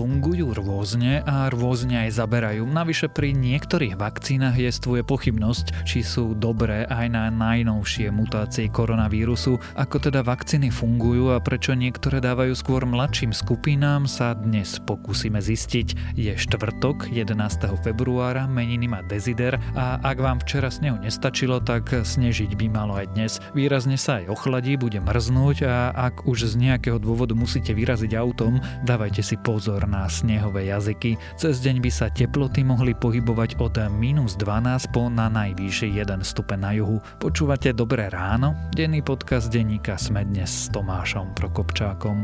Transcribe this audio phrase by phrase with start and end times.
[0.00, 2.64] fungujú rôzne a rôzne aj zaberajú.
[2.64, 9.60] Navyše pri niektorých vakcínach jestvuje pochybnosť, či sú dobré aj na najnovšie mutácie koronavírusu.
[9.76, 16.16] Ako teda vakcíny fungujú a prečo niektoré dávajú skôr mladším skupinám sa dnes pokúsime zistiť.
[16.16, 17.36] Je štvrtok 11.
[17.84, 23.12] februára, meniny má Dezider a ak vám včera snehu nestačilo, tak snežiť by malo aj
[23.12, 23.36] dnes.
[23.52, 28.64] Výrazne sa aj ochladí, bude mrznúť a ak už z nejakého dôvodu musíte vyraziť autom,
[28.88, 31.18] dávajte si pozor na snehové jazyky.
[31.34, 36.58] Cez deň by sa teploty mohli pohybovať od minus 12 po na najvyšší 1 stupeň
[36.62, 37.02] na juhu.
[37.18, 38.54] Počúvate Dobré ráno?
[38.70, 42.22] Denný podcast denníka Sme dnes s Tomášom Prokopčákom.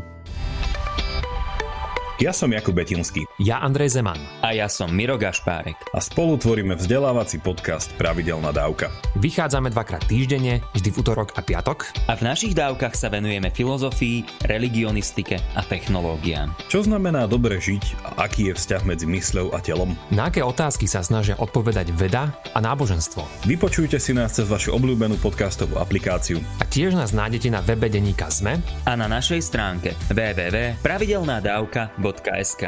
[2.17, 3.29] Ja som Jakub Betinský.
[3.37, 4.17] Ja Andrej Zeman.
[4.41, 5.77] A ja som Miro Gašpárek.
[5.93, 8.89] A spolu tvoríme vzdelávací podcast Pravidelná dávka.
[9.21, 11.93] Vychádzame dvakrát týždenne, vždy v útorok a piatok.
[12.09, 16.57] A v našich dávkach sa venujeme filozofii, religionistike a technológiám.
[16.73, 19.93] Čo znamená dobre žiť a aký je vzťah medzi mysľou a telom?
[20.09, 23.45] Na aké otázky sa snažia odpovedať veda a náboženstvo?
[23.45, 26.41] Vypočujte si nás cez vašu obľúbenú podcastovú aplikáciu.
[26.41, 28.57] A tiež nás nájdete na webe Deníka Sme
[28.89, 32.63] a na našej stránke www.pravidelnadavka.com www.slobodnyvysielac.sk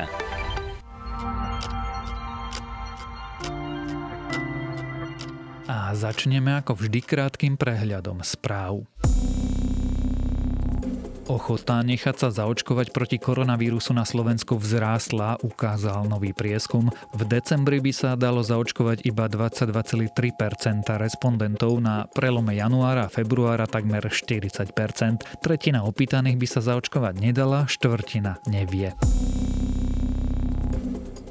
[5.69, 8.83] A začneme ako vždy krátkým prehľadom správ.
[11.29, 16.89] Ochota nechať sa zaočkovať proti koronavírusu na Slovensku vzrástla, ukázal nový prieskum.
[17.13, 20.09] V decembri by sa dalo zaočkovať iba 22,3%
[20.97, 24.73] respondentov, na prelome januára a februára takmer 40%.
[25.45, 28.97] Tretina opýtaných by sa zaočkovať nedala, štvrtina nevie.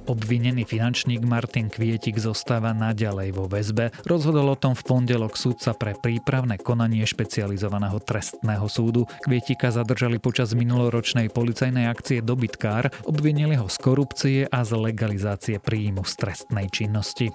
[0.08, 3.92] Obvinený finančník Martin Kvietik zostáva naďalej vo väzbe.
[4.08, 9.04] Rozhodol o tom v pondelok súdca pre prípravné konanie špecializovaného trestného súdu.
[9.28, 16.08] Kvietika zadržali počas minuloročnej policajnej akcie Dobytkár, obvinili ho z korupcie a z legalizácie príjmu
[16.08, 17.28] z trestnej činnosti.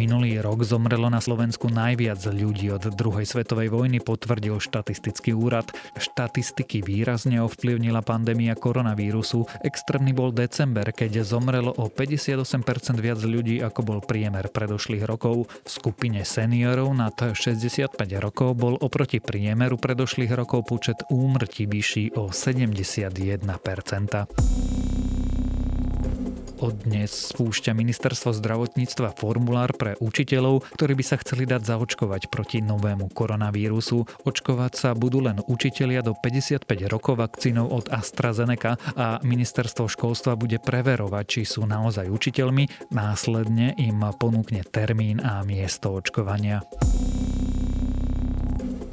[0.00, 5.68] Minulý rok zomrelo na Slovensku najviac ľudí od druhej svetovej vojny, potvrdil štatistický úrad.
[5.92, 9.44] Štatistiky výrazne ovplyvnila pandémia koronavírusu.
[9.60, 12.32] Extrémny bol december, keď zomrelo o 58%
[12.96, 15.52] viac ľudí, ako bol priemer predošlých rokov.
[15.52, 17.92] V skupine seniorov nad 65
[18.24, 24.89] rokov bol oproti priemeru predošlých rokov počet úmrtí vyšší o 71%.
[26.60, 32.60] Od dnes spúšťa ministerstvo zdravotníctva formulár pre učiteľov, ktorí by sa chceli dať zaočkovať proti
[32.60, 34.04] novému koronavírusu.
[34.28, 40.60] Očkovať sa budú len učitelia do 55 rokov vakcínou od AstraZeneca a ministerstvo školstva bude
[40.60, 42.92] preverovať, či sú naozaj učiteľmi.
[42.92, 46.60] Následne im ponúkne termín a miesto očkovania.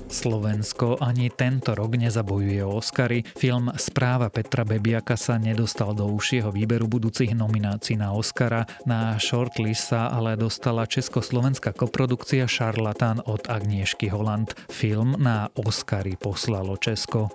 [0.07, 3.27] Slovensko ani tento rok nezabojuje o Oscary.
[3.35, 8.63] Film Správa Petra Bebiaka sa nedostal do užšieho výberu budúcich nominácií na Oscara.
[8.87, 14.55] Na shortlist sa ale dostala československá koprodukcia Šarlatán od Agnieszky Holland.
[14.71, 17.27] Film na Oscary poslalo Česko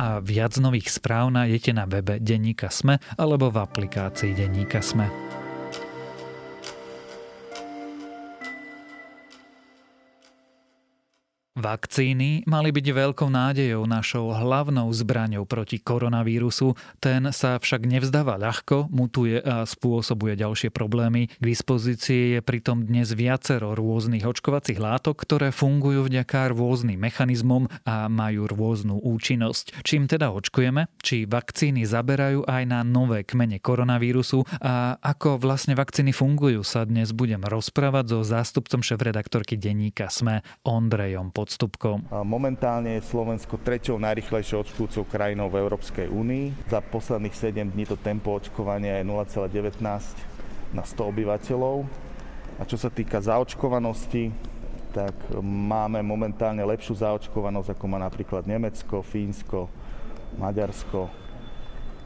[0.00, 5.29] a viac nových správ nájdete na webe Denníka Sme alebo v aplikácii Denníka Sme.
[11.60, 16.72] Vakcíny mali byť veľkou nádejou našou hlavnou zbraňou proti koronavírusu.
[17.04, 21.28] Ten sa však nevzdáva ľahko, mutuje a spôsobuje ďalšie problémy.
[21.28, 28.08] K dispozícii je pritom dnes viacero rôznych očkovacích látok, ktoré fungujú vďaka rôznym mechanizmom a
[28.08, 29.84] majú rôznu účinnosť.
[29.84, 30.88] Čím teda očkujeme?
[31.04, 37.12] Či vakcíny zaberajú aj na nové kmene koronavírusu a ako vlastne vakcíny fungujú sa dnes
[37.12, 42.06] budem rozprávať so zástupcom šéf-redaktorky denníka SME Ondrejom Pod odstupkom.
[42.22, 46.70] Momentálne je Slovensko treťou najrychlejšou očkujúcou krajinou v Európskej únii.
[46.70, 49.82] Za posledných 7 dní to tempo očkovania je 0,19
[50.70, 51.82] na 100 obyvateľov.
[52.54, 54.30] A čo sa týka zaočkovanosti,
[54.94, 55.10] tak
[55.42, 59.66] máme momentálne lepšiu zaočkovanosť, ako má napríklad Nemecko, Fínsko,
[60.38, 61.10] Maďarsko,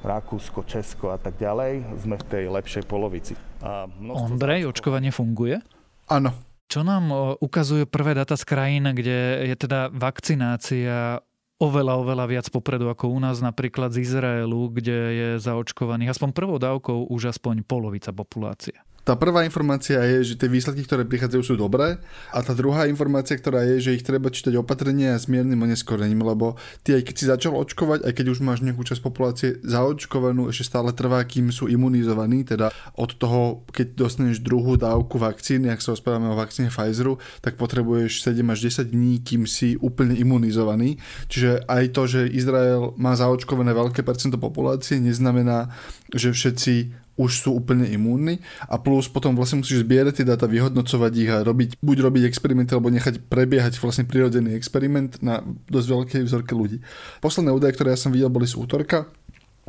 [0.00, 1.84] Rakúsko, Česko a tak ďalej.
[2.00, 3.36] Sme v tej lepšej polovici.
[3.60, 5.60] A Ondrej, očkovanie funguje?
[6.08, 6.32] Áno,
[6.74, 11.22] čo nám ukazujú prvé data z krajín, kde je teda vakcinácia
[11.62, 16.58] oveľa, oveľa viac popredu ako u nás, napríklad z Izraelu, kde je zaočkovaných aspoň prvou
[16.58, 18.74] dávkou už aspoň polovica populácie.
[19.04, 22.00] Tá prvá informácia je, že tie výsledky, ktoré prichádzajú, sú dobré
[22.32, 26.24] a tá druhá informácia, ktorá je, že ich treba čítať opatrenia a s miernym oneskorením,
[26.24, 30.48] lebo ty aj keď si začal očkovať, aj keď už máš nejakú časť populácie zaočkovanú,
[30.48, 35.84] ešte stále trvá, kým sú imunizovaní, teda od toho, keď dostaneš druhú dávku vakcíny, ak
[35.84, 40.96] sa rozprávame o vakcíne Pfizeru, tak potrebuješ 7 až 10 dní, kým si úplne imunizovaný.
[41.28, 45.68] Čiže aj to, že Izrael má zaočkované veľké percento populácie, neznamená,
[46.08, 51.12] že všetci už sú úplne imúnni a plus potom vlastne musíš zbierať tie dáta, vyhodnocovať
[51.14, 56.22] ich a robiť, buď robiť experimenty, alebo nechať prebiehať vlastne prirodzený experiment na dosť veľkej
[56.26, 56.82] vzorke ľudí.
[57.22, 59.06] Posledné údaje, ktoré ja som videl, boli z útorka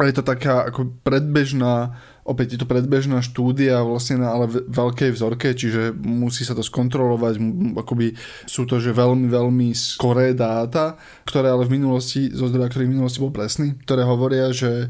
[0.03, 1.95] je to taká ako predbežná
[2.25, 7.37] opäť je to predbežná štúdia vlastne na ale veľkej vzorke, čiže musí sa to skontrolovať,
[7.77, 8.17] akoby
[8.49, 10.97] sú to že veľmi, veľmi skoré dáta,
[11.29, 14.89] ktoré ale v minulosti, zo zdroja, ktorý v minulosti bol presný, ktoré hovoria, že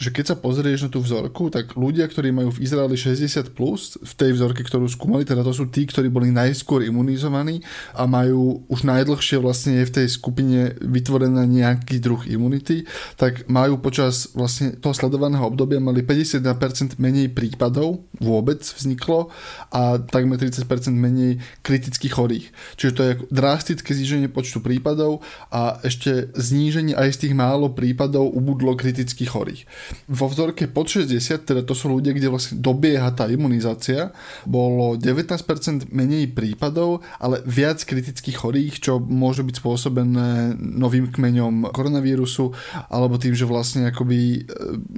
[0.00, 4.00] že keď sa pozrieš na tú vzorku, tak ľudia, ktorí majú v Izraeli 60 plus,
[4.00, 7.60] v tej vzorke, ktorú skúmali, teda to sú tí, ktorí boli najskôr imunizovaní
[7.92, 12.88] a majú už najdlhšie vlastne v tej skupine vytvorená nejaký druh imunity,
[13.20, 19.28] tak majú počas vlastne toho sledovaného obdobia mali 51% menej prípadov vôbec vzniklo
[19.68, 20.64] a takmer 30%
[20.96, 22.46] menej kritických chorých.
[22.80, 25.20] Čiže to je drastické zníženie počtu prípadov
[25.52, 29.68] a ešte zníženie aj z tých málo prípadov ubudlo kritických chorých.
[30.10, 34.10] Vo vzorke pod 60, teda to sú ľudia, kde vlastne dobieha tá imunizácia,
[34.46, 42.54] bolo 19% menej prípadov, ale viac kritických chorých, čo môže byť spôsobené novým kmeňom koronavírusu,
[42.90, 44.40] alebo tým, že vlastne akoby e,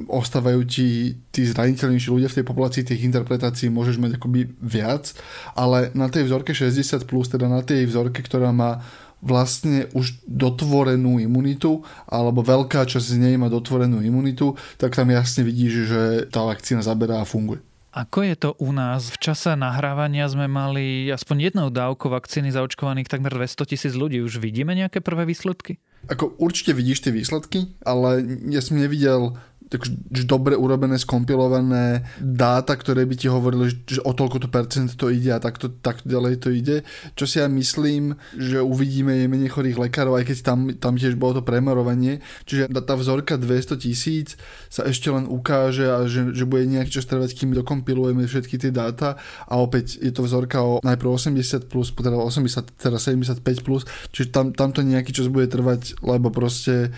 [0.08, 5.16] ostávajú ti tí zraniteľnejší ľudia v tej populácii, tých interpretácií môžeš mať akoby viac,
[5.56, 8.84] ale na tej vzorke 60+, plus, teda na tej vzorke, ktorá má
[9.22, 15.46] vlastne už dotvorenú imunitu, alebo veľká časť z nej má dotvorenú imunitu, tak tam jasne
[15.46, 17.62] vidíš, že tá vakcína zaberá a funguje.
[17.92, 19.12] Ako je to u nás?
[19.12, 24.24] V čase nahrávania sme mali aspoň jednou dávku vakcíny zaočkovaných takmer 200 tisíc ľudí.
[24.24, 25.76] Už vidíme nejaké prvé výsledky?
[26.08, 29.36] Ako určite vidíš tie výsledky, ale ja som nevidel
[29.72, 35.08] takže dobre urobené, skompilované dáta, ktoré by ti hovorili, že o toľko to percent to
[35.08, 36.84] ide a takto, takto ďalej to ide.
[37.16, 41.16] Čo si ja myslím, že uvidíme je menej chorých lekárov, aj keď tam, tam tiež
[41.16, 42.20] bolo to premerovanie.
[42.44, 44.36] Čiže tá vzorka 200 tisíc
[44.68, 48.68] sa ešte len ukáže a že, že bude nejaký čas trvať, kým dokompilujeme všetky tie
[48.74, 49.16] dáta
[49.48, 54.28] a opäť je to vzorka o najprv 80 plus, teda 80, teda 75 plus, čiže
[54.28, 56.92] tam, tam to nejaký čas bude trvať, lebo proste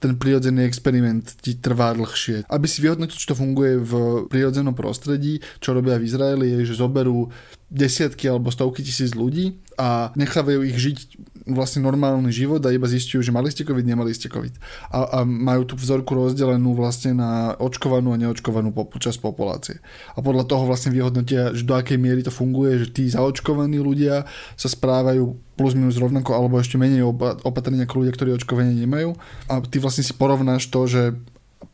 [0.00, 2.48] ten prírodzený experiment ti trvá dlhšie.
[2.48, 3.92] Aby si vyhodnotil, či to funguje v
[4.32, 7.28] prírodzenom prostredí, čo robia v Izraeli, je, že zoberú
[7.70, 10.98] desiatky alebo stovky tisíc ľudí a nechávajú ich žiť
[11.46, 14.58] vlastne normálny život a iba zistujú, že mali ste COVID, nemali ste COVID.
[14.90, 19.78] A, a majú tú vzorku rozdelenú vlastne na očkovanú a neočkovanú počas populácie.
[20.14, 24.26] A podľa toho vlastne vyhodnotia, že do akej miery to funguje, že tí zaočkovaní ľudia
[24.58, 27.04] sa správajú plus minus rovnako alebo ešte menej
[27.44, 29.12] opatrenia ako ľudia, ktorí očkovanie nemajú.
[29.52, 31.12] A ty vlastne si porovnáš to, že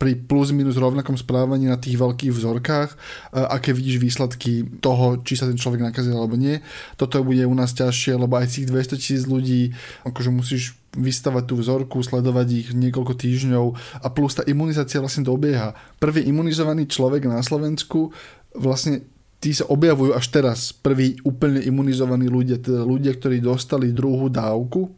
[0.02, 2.96] pri plus minus rovnakom správaní na tých veľkých vzorkách, e,
[3.38, 6.58] aké vidíš výsledky toho, či sa ten človek nakazil alebo nie.
[6.98, 9.72] Toto bude u nás ťažšie, lebo aj tých 200 tisíc ľudí,
[10.02, 13.64] akože musíš vystavať tú vzorku, sledovať ich niekoľko týždňov
[14.02, 15.78] a plus tá imunizácia vlastne dobieha.
[16.02, 18.10] Prvý imunizovaný človek na Slovensku
[18.56, 19.06] vlastne
[19.40, 24.92] tí sa objavujú až teraz, prví úplne imunizovaní ľudia, teda ľudia, ktorí dostali druhú dávku,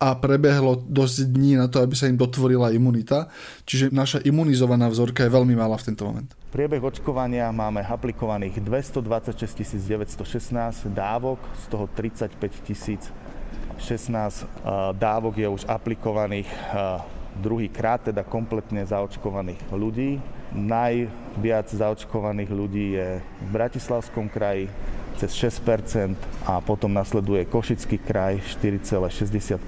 [0.00, 3.28] a prebehlo dosť dní na to, aby sa im dotvorila imunita.
[3.68, 6.24] Čiže naša imunizovaná vzorka je veľmi malá v tento moment.
[6.48, 12.32] Priebeh očkovania máme aplikovaných 226 916 dávok, z toho 35
[13.76, 16.48] 016 dávok je už aplikovaných
[17.36, 20.16] druhý krát, teda kompletne zaočkovaných ľudí.
[20.50, 24.66] Najviac zaočkovaných ľudí je v Bratislavskom kraji,
[25.20, 26.16] cez 6%
[26.48, 29.60] a potom nasleduje Košický kraj 4,65%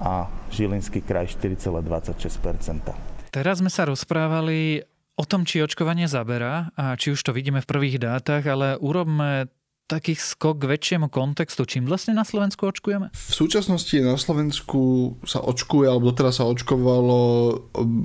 [0.00, 3.30] a Žilinský kraj 4,26%.
[3.30, 4.82] Teraz sme sa rozprávali
[5.20, 9.52] o tom, či očkovanie zaberá a či už to vidíme v prvých dátach, ale urobme
[9.90, 11.66] taký skok k väčšiemu kontextu.
[11.66, 13.10] Čím vlastne na Slovensku očkujeme?
[13.10, 17.18] V súčasnosti na Slovensku sa očkuje, alebo doteraz sa očkovalo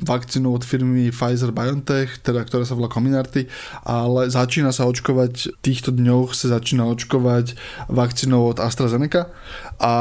[0.02, 3.46] vakcínou od firmy Pfizer-BioNTech, teda, ktorá sa volá Comirnaty,
[3.86, 7.54] ale začína sa očkovať, v týchto dňoch sa začína očkovať
[7.94, 9.30] vakcínou od AstraZeneca
[9.76, 9.94] a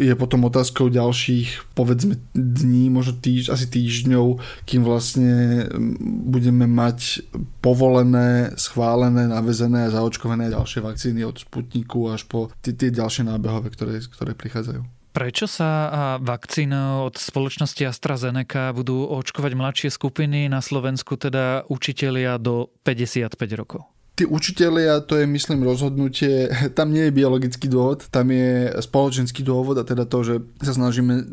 [0.00, 5.68] je potom otázkou ďalších, povedzme, dní, možno týž, asi týždňov, kým vlastne
[6.24, 7.20] budeme mať
[7.60, 14.00] povolené, schválené, navezené a zaočkované ďalšie vakcíny od Sputniku až po tie, ďalšie nábehové, ktoré,
[14.00, 14.80] ktoré prichádzajú.
[15.12, 15.92] Prečo sa
[16.24, 23.91] vakcína od spoločnosti AstraZeneca budú očkovať mladšie skupiny na Slovensku, teda učitelia do 55 rokov?
[24.12, 29.80] Tí učitelia, to je myslím rozhodnutie, tam nie je biologický dôvod, tam je spoločenský dôvod
[29.80, 31.24] a teda to, že sa snažíme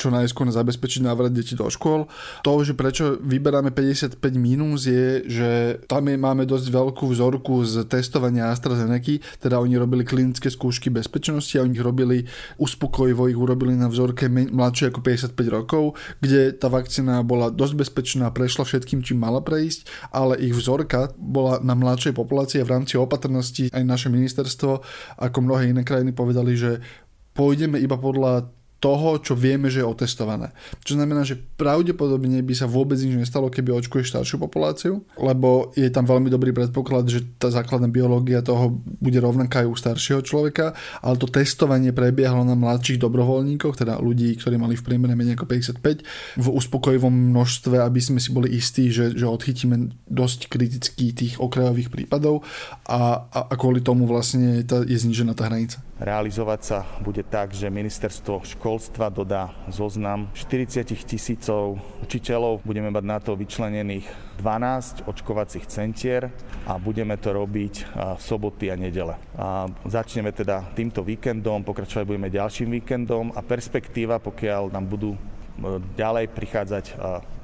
[0.00, 2.08] čo najskôr zabezpečiť návrat detí do škôl.
[2.40, 5.50] To, že prečo vyberáme 55 mínus je, že
[5.84, 11.52] tam je, máme dosť veľkú vzorku z testovania AstraZeneca, teda oni robili klinické skúšky bezpečnosti
[11.60, 12.24] a oni ich robili
[12.56, 18.32] uspokojivo, ich urobili na vzorke mladšie ako 55 rokov, kde tá vakcína bola dosť bezpečná,
[18.32, 23.72] prešla všetkým, čím mala prejsť, ale ich vzorka bola na mladšej populácie v rámci opatrnosti
[23.72, 24.72] aj naše ministerstvo,
[25.16, 26.84] ako mnohé iné krajiny povedali, že
[27.32, 30.56] pôjdeme iba podľa toho, čo vieme, že je otestované.
[30.80, 35.86] Čo znamená, že pravdepodobne by sa vôbec nič nestalo, keby očkuješ staršiu populáciu, lebo je
[35.92, 40.72] tam veľmi dobrý predpoklad, že tá základná biológia toho bude rovnaká aj u staršieho človeka,
[41.04, 45.44] ale to testovanie prebiehalo na mladších dobrovoľníkoch, teda ľudí, ktorí mali v priemere menej ako
[45.44, 51.34] 55, v uspokojivom množstve, aby sme si boli istí, že, že odchytíme dosť kritických tých
[51.36, 52.48] okrajových prípadov
[52.88, 55.84] a, a, a kvôli tomu vlastne tá, je znižená tá hranica.
[56.00, 62.64] Realizovať sa bude tak, že ministerstvo školstva dodá zoznam 40 tisícov učiteľov.
[62.64, 64.08] Budeme mať na to vyčlenených
[64.40, 66.32] 12 očkovacích centier
[66.64, 67.84] a budeme to robiť
[68.16, 69.12] v soboty a nedele.
[69.36, 75.20] A začneme teda týmto víkendom, pokračovať budeme ďalším víkendom a perspektíva, pokiaľ nám budú
[75.96, 76.84] ďalej prichádzať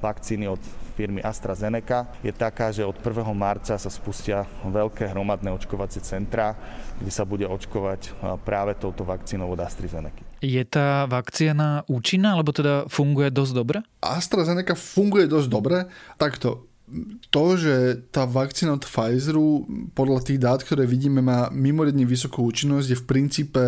[0.01, 0.61] vakcíny od
[0.97, 3.21] firmy AstraZeneca je taká, že od 1.
[3.37, 6.57] marca sa spustia veľké hromadné očkovacie centra,
[6.97, 8.17] kde sa bude očkovať
[8.49, 10.25] práve touto vakcínou od AstraZeneca.
[10.41, 13.79] Je tá vakcína účinná, alebo teda funguje dosť dobre?
[14.01, 15.85] AstraZeneca funguje dosť dobre.
[16.17, 16.65] Takto,
[17.35, 22.87] to, že tá vakcína od Pfizeru podľa tých dát, ktoré vidíme, má mimoriadne vysokú účinnosť,
[22.87, 23.65] je v princípe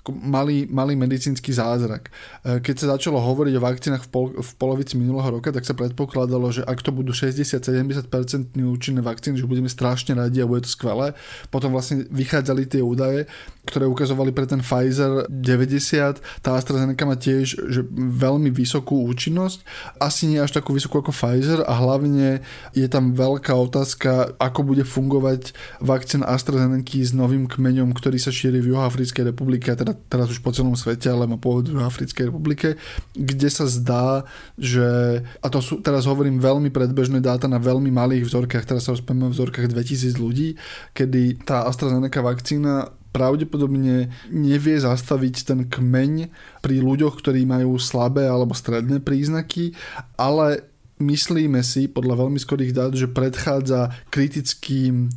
[0.00, 2.08] ako malý, malý medicínsky zázrak.
[2.40, 5.76] E, keď sa začalo hovoriť o vakcínach v, pol, v polovici minulého roka, tak sa
[5.76, 8.08] predpokladalo, že ak to budú 60-70%
[8.56, 11.12] účinné vakcíny, že budeme strašne radi a bude to skvelé.
[11.52, 13.28] Potom vlastne vychádzali tie údaje,
[13.68, 19.62] ktoré ukazovali pre ten Pfizer 90, tá AstraZeneca má tiež že veľmi vysokú účinnosť,
[20.00, 22.40] asi nie až takú vysokú ako Pfizer a hlavne
[22.72, 25.52] je tam veľká otázka, ako bude fungovať
[25.84, 30.40] vakcína AstraZeneca s novým kmeňom, ktorý sa šíri v Juhoafrickej republike teda teda teraz už
[30.44, 32.78] po celom svete, ale má pôvod v Africkej republike,
[33.16, 34.22] kde sa zdá,
[34.54, 38.94] že, a to sú, teraz hovorím veľmi predbežné dáta na veľmi malých vzorkách, teraz sa
[38.94, 40.54] rozpáme v vzorkách 2000 ľudí,
[40.94, 46.30] kedy tá AstraZeneca vakcína pravdepodobne nevie zastaviť ten kmeň
[46.62, 49.74] pri ľuďoch, ktorí majú slabé alebo stredné príznaky,
[50.14, 50.70] ale
[51.02, 55.10] myslíme si podľa veľmi skorých dát, že predchádza kritickým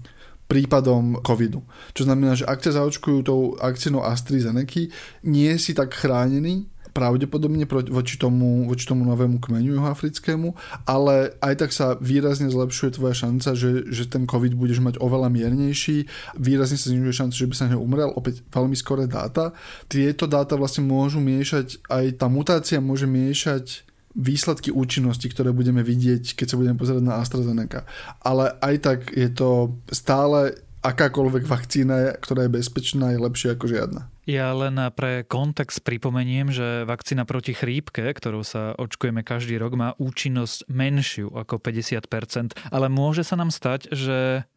[0.54, 1.66] prípadom covidu.
[1.98, 4.94] Čo znamená, že ak ťa zaočkujú tou akcinou AstraZeneca,
[5.26, 10.54] nie si tak chránený, pravdepodobne voči tomu, voči tomu novému kmeňu juhoafrickému,
[10.86, 15.34] ale aj tak sa výrazne zlepšuje tvoja šanca, že, že ten COVID budeš mať oveľa
[15.34, 16.06] miernejší,
[16.38, 19.58] výrazne sa znižuje šanca, že by sa umrel, opäť veľmi skoré dáta.
[19.90, 26.38] Tieto dáta vlastne môžu miešať, aj tá mutácia môže miešať výsledky účinnosti, ktoré budeme vidieť,
[26.38, 27.86] keď sa budeme pozerať na AstraZeneca.
[28.22, 30.54] Ale aj tak je to stále
[30.84, 34.02] akákoľvek vakcína, ktorá je bezpečná, je lepšia ako žiadna.
[34.24, 39.96] Ja len pre kontext pripomeniem, že vakcína proti chrípke, ktorú sa očkujeme každý rok, má
[40.00, 44.48] účinnosť menšiu ako 50%, ale môže sa nám stať, že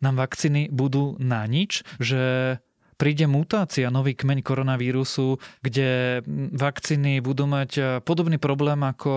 [0.00, 2.56] nám vakcíny budú na nič, že
[2.96, 6.20] príde mutácia, nový kmeň koronavírusu, kde
[6.54, 9.12] vakcíny budú mať eh, podobný problém, ako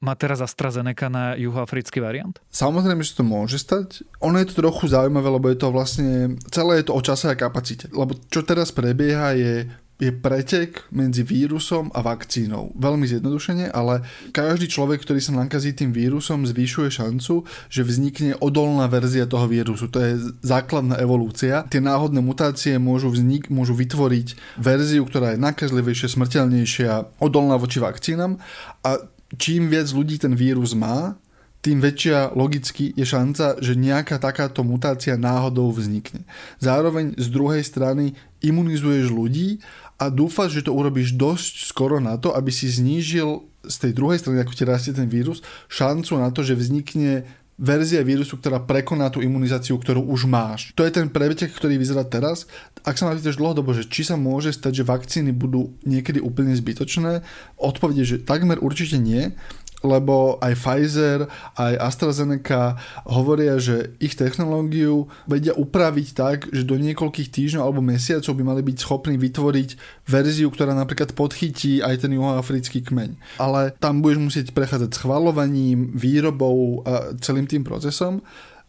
[0.00, 2.40] má teraz AstraZeneca na juhoafrický variant?
[2.48, 4.00] Samozrejme, že to môže stať.
[4.24, 7.36] Ono je to trochu zaujímavé, lebo je to vlastne, celé je to o čase a
[7.36, 7.92] kapacite.
[7.92, 9.68] Lebo čo teraz prebieha je
[10.00, 12.72] je pretek medzi vírusom a vakcínou.
[12.72, 14.02] Veľmi zjednodušene, ale
[14.32, 19.92] každý človek, ktorý sa nakazí tým vírusom, zvyšuje šancu, že vznikne odolná verzia toho vírusu.
[19.92, 21.68] To je základná evolúcia.
[21.68, 28.40] Tie náhodné mutácie môžu, vznik, môžu vytvoriť verziu, ktorá je nakazlivejšia, smrteľnejšia, odolná voči vakcínam
[28.80, 29.04] a
[29.36, 31.20] čím viac ľudí ten vírus má,
[31.60, 36.24] tým väčšia logicky je šanca, že nejaká takáto mutácia náhodou vznikne.
[36.56, 39.60] Zároveň z druhej strany imunizuješ ľudí
[40.00, 44.16] a dúfaš, že to urobíš dosť skoro na to, aby si znížil z tej druhej
[44.16, 47.28] strany, ako ti rastie ten vírus, šancu na to, že vznikne
[47.60, 50.72] verzia vírusu, ktorá prekoná tú imunizáciu, ktorú už máš.
[50.72, 52.48] To je ten prebetek, ktorý vyzerá teraz.
[52.88, 56.56] Ak sa ma pýtaš dlhodobo, že či sa môže stať, že vakcíny budú niekedy úplne
[56.56, 57.20] zbytočné,
[57.60, 59.36] odpovede, že takmer určite nie,
[59.80, 61.24] lebo aj Pfizer,
[61.56, 62.76] aj AstraZeneca
[63.08, 68.62] hovoria, že ich technológiu vedia upraviť tak, že do niekoľkých týždňov alebo mesiacov by mali
[68.64, 69.68] byť schopní vytvoriť
[70.04, 73.40] verziu, ktorá napríklad podchytí aj ten juhoafrický kmeň.
[73.40, 78.20] Ale tam budeš musieť prechádzať schvalovaním, výrobou a celým tým procesom,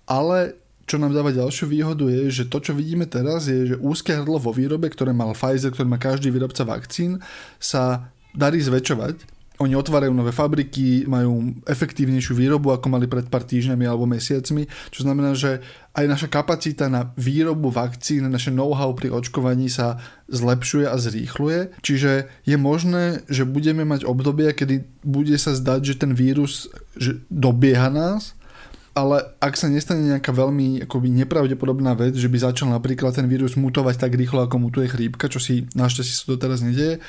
[0.08, 0.56] ale
[0.88, 4.44] čo nám dáva ďalšiu výhodu je, že to, čo vidíme teraz, je, že úzke hrdlo
[4.44, 7.24] vo výrobe, ktoré mal Pfizer, ktoré má každý výrobca vakcín,
[7.60, 13.86] sa darí zväčšovať oni otvárajú nové fabriky, majú efektívnejšiu výrobu, ako mali pred pár týždňami
[13.86, 15.62] alebo mesiacmi, čo znamená, že
[15.94, 20.02] aj naša kapacita na výrobu vakcín, naše know-how pri očkovaní sa
[20.32, 21.78] zlepšuje a zrýchluje.
[21.84, 27.24] Čiže je možné, že budeme mať obdobie, kedy bude sa zdať, že ten vírus že
[27.32, 28.36] dobieha nás,
[28.92, 33.56] ale ak sa nestane nejaká veľmi akoby nepravdepodobná vec, že by začal napríklad ten vírus
[33.56, 37.00] mutovať tak rýchlo, ako mutuje chrípka, čo si našťastie sa doteraz nedieje.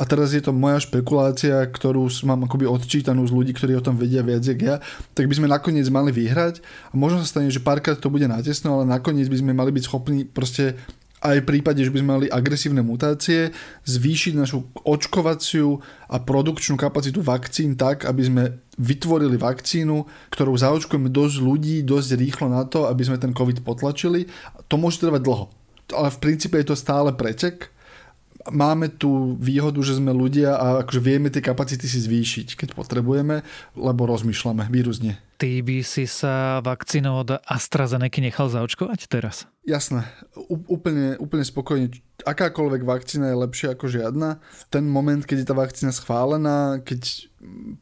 [0.00, 4.00] A teraz je to moja špekulácia, ktorú mám akoby odčítanú z ľudí, ktorí o tom
[4.00, 4.76] vedia viac jak ja,
[5.12, 8.80] tak by sme nakoniec mali vyhrať a možno sa stane, že párkrát to bude natesno,
[8.80, 10.76] ale nakoniec by sme mali byť schopní proste
[11.24, 13.50] aj v prípade, že by sme mali agresívne mutácie,
[13.88, 15.80] zvýšiť našu očkovaciu
[16.12, 18.42] a produkčnú kapacitu vakcín tak, aby sme
[18.76, 24.28] vytvorili vakcínu, ktorou zaočkujeme dosť ľudí dosť rýchlo na to, aby sme ten COVID potlačili.
[24.68, 25.46] To môže trvať dlho.
[25.96, 27.72] Ale v princípe je to stále pretek.
[28.50, 33.42] Máme tu výhodu, že sme ľudia a akože vieme tie kapacity si zvýšiť, keď potrebujeme,
[33.74, 35.18] lebo rozmýšľame, vírus nie.
[35.36, 39.44] Ty by si sa vakcínou od AstraZeneca nechal zaočkovať teraz?
[39.68, 40.08] Jasné,
[40.48, 41.92] úplne, úplne spokojne.
[42.24, 44.40] Akákoľvek vakcína je lepšia ako žiadna.
[44.40, 47.28] V ten moment, keď je tá vakcína schválená, keď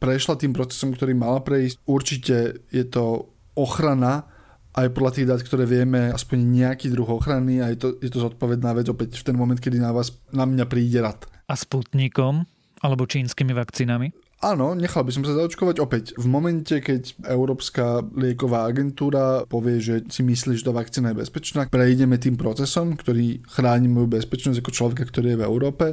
[0.03, 4.27] prešla tým procesom, ktorý mala prejsť, určite je to ochrana
[4.75, 8.19] aj podľa tých dát, ktoré vieme, aspoň nejaký druh ochrany a je to, je to
[8.19, 11.23] zodpovedná vec opäť v ten moment, kedy na vás, na mňa príde rad.
[11.47, 12.43] A Sputnikom?
[12.83, 14.11] Alebo čínskymi vakcínami?
[14.45, 16.13] Áno, nechal by som sa zaočkovať opäť.
[16.21, 21.65] V momente, keď Európska lieková agentúra povie, že si myslí, že tá vakcína je bezpečná,
[21.65, 25.85] prejdeme tým procesom, ktorý chráni moju bezpečnosť ako človeka, ktorý je v Európe,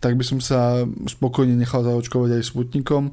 [0.00, 3.12] tak by som sa spokojne nechal zaočkovať aj Sputnikom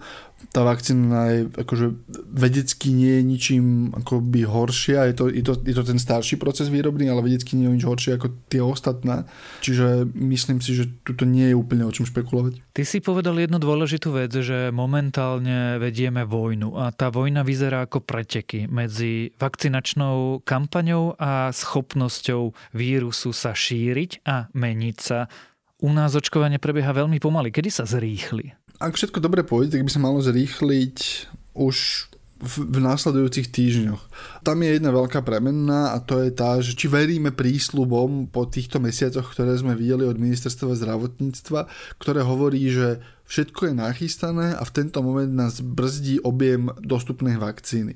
[0.51, 1.87] tá vakcína je akože
[2.31, 6.71] vedecky nie je ničím akoby horšia, je to, je, to, je to ten starší proces
[6.71, 9.27] výrobný, ale vedecky nie je nič horšie ako tie ostatné.
[9.59, 12.64] Čiže myslím si, že tu nie je úplne o čom špekulovať.
[12.75, 18.03] Ty si povedal jednu dôležitú vec, že momentálne vedieme vojnu a tá vojna vyzerá ako
[18.03, 25.31] preteky medzi vakcinačnou kampaňou a schopnosťou vírusu sa šíriť a meniť sa.
[25.87, 27.55] U nás očkovanie prebieha veľmi pomaly.
[27.55, 28.51] Kedy sa zrýchli?
[28.79, 30.97] ak všetko dobre pôjde, tak by sa malo zrýchliť
[31.55, 31.75] už
[32.35, 34.01] v, v následujúcich týždňoch.
[34.43, 38.83] Tam je jedna veľká premenná a to je tá, že či veríme prísľubom po týchto
[38.83, 41.59] mesiacoch, ktoré sme videli od ministerstva zdravotníctva,
[41.95, 42.99] ktoré hovorí, že
[43.31, 47.95] všetko je nachystané a v tento moment nás brzdí objem dostupnej vakcíny.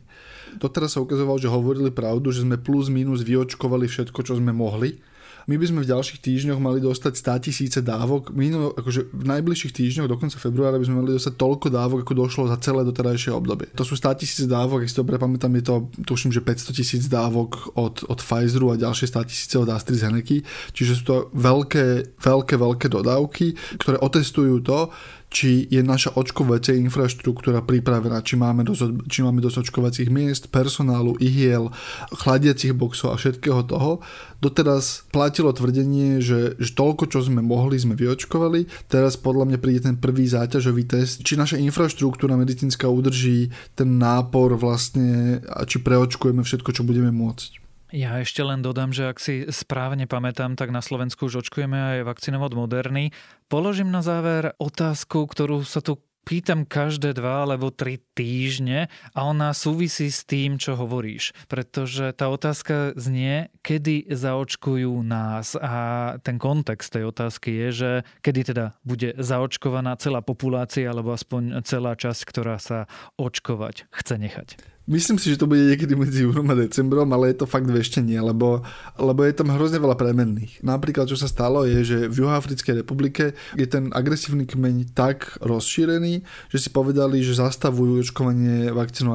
[0.56, 5.04] Doteraz sa ukazovalo, že hovorili pravdu, že sme plus minus vyočkovali všetko, čo sme mohli
[5.49, 8.29] my by sme v ďalších týždňoch mali dostať 100 tisíce dávok.
[8.38, 12.13] Minulo, akože v najbližších týždňoch, do konca februára by sme mali dostať toľko dávok, ako
[12.13, 13.65] došlo za celé doterajšie obdobie.
[13.73, 17.03] To sú 100 tisíce dávok, ak si dobre pamätám, je to, tuším, že 500 tisíc
[17.09, 20.45] dávok od, od Pfizeru a ďalšie 100 tisíce od AstraZeneca.
[20.77, 24.93] Čiže sú to veľké, veľké, veľké dodávky, ktoré otestujú to,
[25.30, 31.13] či je naša očkovacia infraštruktúra pripravená, či máme dosť, či máme dosť očkovacích miest, personálu,
[31.22, 31.70] ihiel,
[32.18, 34.02] chladiacich boxov a všetkého toho.
[34.42, 38.89] Doteraz platilo tvrdenie, že, že toľko, čo sme mohli, sme vyočkovali.
[38.89, 44.58] Teraz podľa mňa príde ten prvý záťažový test, či naša infraštruktúra medicínska udrží ten nápor
[44.58, 47.68] vlastne a či preočkujeme všetko, čo budeme môcť.
[47.89, 52.06] Ja ešte len dodám, že ak si správne pamätám, tak na Slovensku už očkujeme aj
[52.06, 53.10] vakcínou od Moderny.
[53.49, 59.58] Položím na záver otázku, ktorú sa tu pýtam každé dva alebo tri týždne a ona
[59.58, 61.34] súvisí s tým, čo hovoríš.
[61.49, 68.54] Pretože tá otázka znie, kedy zaočkujú nás a ten kontext tej otázky je, že kedy
[68.54, 72.86] teda bude zaočkovaná celá populácia alebo aspoň celá časť, ktorá sa
[73.17, 74.68] očkovať chce nechať.
[74.89, 78.02] Myslím si, že to bude niekedy medzi júnom a decembrom, ale je to fakt ešte
[78.02, 78.65] nie, lebo,
[78.97, 80.65] lebo je tam hrozne veľa premenných.
[80.65, 86.25] Napríklad, čo sa stalo, je, že v Juhoafrickej republike je ten agresívny kmeň tak rozšírený,
[86.49, 89.13] že si povedali, že zastavujú očkovanie vakcínu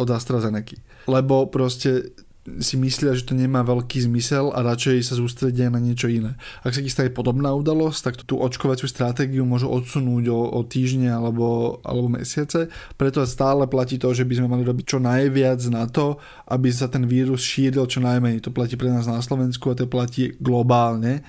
[0.00, 0.80] od AstraZeneca.
[1.04, 6.08] Lebo proste si myslia, že to nemá veľký zmysel a radšej sa sústredia na niečo
[6.08, 6.40] iné.
[6.64, 11.78] Ak sa stane podobná udalosť, tak tú očkovaciu stratégiu môžu odsunúť o, o týždne alebo,
[11.84, 12.72] alebo mesiace.
[12.96, 16.16] Preto stále platí to, že by sme mali robiť čo najviac na to,
[16.48, 18.40] aby sa ten vírus šíril čo najmenej.
[18.48, 21.20] To platí pre nás na Slovensku a to platí globálne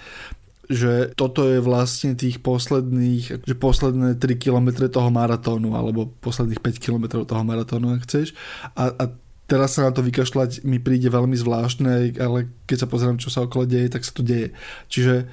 [0.72, 6.80] že toto je vlastne tých posledných, že posledné 3 km toho maratónu, alebo posledných 5
[6.80, 8.32] km toho maratónu, ak chceš.
[8.80, 9.12] A, a
[9.52, 13.44] teraz sa na to vykašľať mi príde veľmi zvláštne, ale keď sa pozriem, čo sa
[13.44, 14.56] okolo deje, tak sa to deje.
[14.88, 15.28] Čiže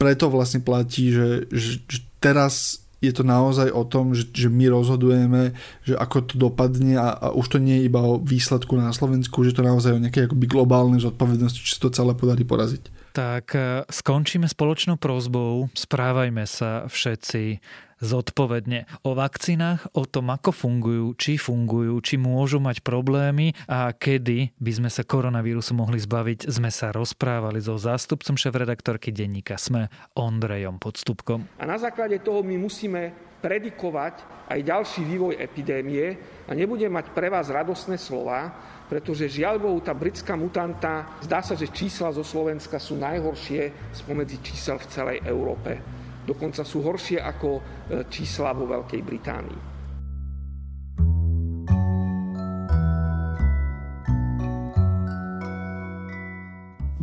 [0.00, 4.72] preto vlastne platí, že, že, že teraz je to naozaj o tom, že, že my
[4.72, 5.52] rozhodujeme,
[5.84, 9.44] že ako to dopadne a, a už to nie je iba o výsledku na Slovensku,
[9.44, 13.12] že to naozaj o nejakej akoby globálnej zodpovednosti, či sa to celé podarí poraziť.
[13.14, 17.60] Tak e, skončíme spoločnou prozbou, správajme sa všetci
[18.02, 18.86] zodpovedne.
[19.06, 24.72] O vakcínach, o tom, ako fungujú, či fungujú, či môžu mať problémy a kedy by
[24.72, 31.46] sme sa koronavírusu mohli zbaviť, sme sa rozprávali so zástupcom šéf-redaktorky denníka SME Ondrejom Podstupkom.
[31.60, 36.16] A na základe toho my musíme predikovať aj ďalší vývoj epidémie
[36.48, 38.48] a nebudem mať pre vás radosné slova,
[38.88, 44.40] pretože žiaľ Bohu tá britská mutanta, zdá sa, že čísla zo Slovenska sú najhoršie spomedzi
[44.40, 46.03] čísel v celej Európe.
[46.24, 47.62] Dokonca sú horšie ako e,
[48.08, 49.73] čísla vo Veľkej Británii.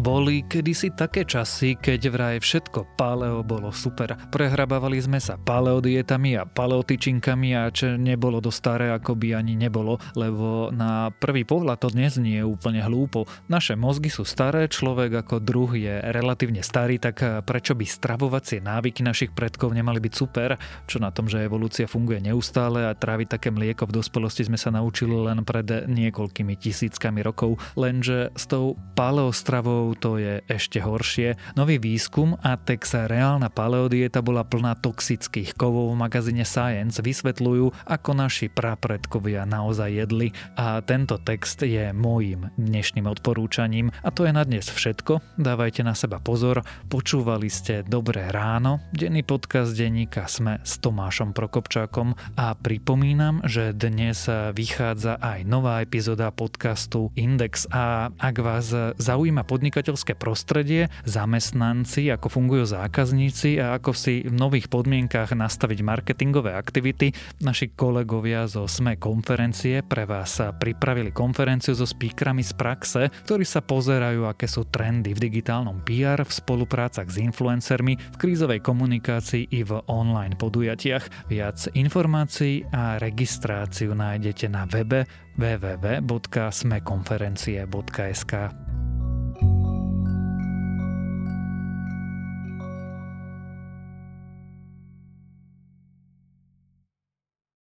[0.01, 4.17] Boli kedysi také časy, keď vraj všetko paleo bolo super.
[4.33, 10.01] Prehrabávali sme sa paleodietami a paleotyčinkami a čo nebolo do staré, ako by ani nebolo,
[10.17, 13.29] lebo na prvý pohľad to dnes nie je úplne hlúpo.
[13.45, 19.05] Naše mozgy sú staré, človek ako druh je relatívne starý, tak prečo by stravovacie návyky
[19.05, 20.57] našich predkov nemali byť super?
[20.89, 24.73] Čo na tom, že evolúcia funguje neustále a tráviť také mlieko v dospelosti sme sa
[24.73, 31.39] naučili len pred niekoľkými tisíckami rokov, lenže s tou paleostravou to je ešte horšie.
[31.58, 36.99] Nový výskum a text reálna paleodieta bola plná toxických kovov v magazíne Science.
[36.99, 40.30] Vysvetľujú, ako naši prapredkovia naozaj jedli.
[40.60, 43.89] A tento text je môjim dnešným odporúčaním.
[44.04, 45.39] A to je na dnes všetko.
[45.39, 52.13] Dávajte na seba pozor, počúvali ste Dobré ráno, denný podcast denníka Sme s Tomášom Prokopčákom.
[52.38, 57.65] A pripomínam, že dnes vychádza aj nová epizóda podcastu Index.
[57.71, 64.30] A ak vás zaujíma podnikať podnikateľské prostredie, zamestnanci, ako fungujú zákazníci a ako si v
[64.30, 67.10] nových podmienkach nastaviť marketingové aktivity.
[67.41, 73.65] Naši kolegovia zo SME konferencie pre vás pripravili konferenciu so speakerami z praxe, ktorí sa
[73.65, 79.65] pozerajú, aké sú trendy v digitálnom PR, v spoluprácach s influencermi, v krízovej komunikácii i
[79.65, 81.26] v online podujatiach.
[81.26, 85.10] Viac informácií a registráciu nájdete na webe
[85.41, 88.34] www.smekonferencie.sk.